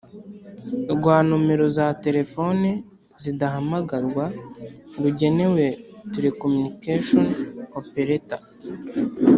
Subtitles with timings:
[0.93, 2.69] rwa nomero za telefoni
[3.23, 4.25] zidahamagarwa
[5.03, 5.65] rugenewe
[6.13, 7.25] Telecommunication
[7.79, 8.41] operator